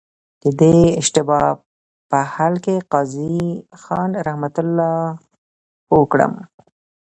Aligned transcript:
د 0.43 0.43
دې 0.59 0.77
اشتباه 1.01 1.47
په 2.09 2.19
حل 2.33 2.53
کي 2.65 2.75
قاضي 2.91 3.35
خان 3.81 4.09
رحمه 4.27 4.51
الله 4.63 4.93
پوه 5.87 6.05
کړم. 6.11 6.33